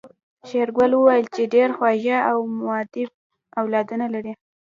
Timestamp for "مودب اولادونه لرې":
2.65-4.33